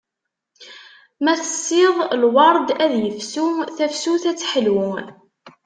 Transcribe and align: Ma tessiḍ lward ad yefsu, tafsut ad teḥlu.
Ma 1.23 1.33
tessiḍ 1.41 1.95
lward 2.21 2.69
ad 2.83 2.93
yefsu, 3.03 3.45
tafsut 3.75 4.23
ad 4.31 4.37
teḥlu. 4.37 4.79